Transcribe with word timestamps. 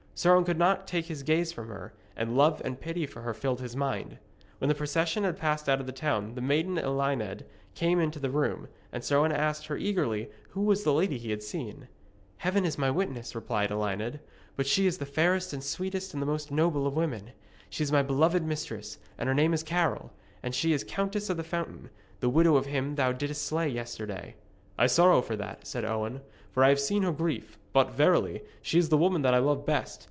Sir 0.13 0.35
Owen 0.35 0.43
could 0.43 0.59
not 0.59 0.85
take 0.85 1.05
his 1.07 1.23
gaze 1.23 1.51
from 1.51 1.67
her, 1.69 1.93
and 2.15 2.37
love 2.37 2.61
and 2.63 2.79
pity 2.79 3.07
for 3.07 3.21
her 3.23 3.33
filled 3.33 3.59
his 3.59 3.75
mind. 3.75 4.19
When 4.59 4.67
the 4.69 4.75
procession 4.75 5.23
had 5.23 5.35
passed 5.35 5.67
out 5.67 5.79
of 5.79 5.87
the 5.87 5.91
town 5.91 6.35
the 6.35 6.41
maiden 6.41 6.77
Elined 6.77 7.41
came 7.73 7.99
into 7.99 8.19
the 8.19 8.29
room, 8.29 8.67
and 8.91 9.03
Sir 9.03 9.17
Owen 9.17 9.31
asked 9.31 9.65
her 9.65 9.77
eagerly 9.77 10.29
who 10.49 10.61
was 10.61 10.83
the 10.83 10.93
lady 10.93 11.17
he 11.17 11.31
had 11.31 11.41
seen. 11.41 11.87
'Heaven 12.37 12.65
is 12.65 12.77
my 12.77 12.91
witness,' 12.91 13.33
replied 13.33 13.71
Elined, 13.71 14.19
'but 14.55 14.67
she 14.67 14.85
is 14.85 14.99
the 14.99 15.07
fairest 15.07 15.53
and 15.53 15.61
the 15.63 15.65
sweetest 15.65 16.13
and 16.13 16.21
the 16.21 16.27
most 16.27 16.51
noble 16.51 16.85
of 16.85 16.93
women. 16.95 17.31
She 17.71 17.81
is 17.81 17.91
my 17.91 18.03
beloved 18.03 18.43
mistress, 18.43 18.99
and 19.17 19.27
her 19.27 19.33
name 19.33 19.55
is 19.55 19.63
Carol, 19.63 20.13
and 20.43 20.53
she 20.53 20.71
is 20.71 20.83
Countess 20.83 21.31
of 21.31 21.37
the 21.37 21.43
Fountain, 21.43 21.89
the 22.19 22.29
widow 22.29 22.57
of 22.57 22.67
him 22.67 22.93
thou 22.93 23.11
didst 23.11 23.43
slay 23.43 23.69
yesterday.' 23.69 24.35
'I 24.77 24.85
sorrow 24.85 25.21
for 25.23 25.35
that,' 25.37 25.65
said 25.65 25.83
Owen, 25.83 26.21
'for 26.51 26.63
I 26.63 26.69
have 26.69 26.79
seen 26.79 27.01
her 27.01 27.11
grief. 27.11 27.57
But, 27.73 27.89
verily, 27.91 28.43
she 28.61 28.77
is 28.77 28.89
the 28.89 28.97
woman 28.99 29.23
that 29.23 29.33
I 29.33 29.39
love 29.39 29.65
best. 29.65 29.99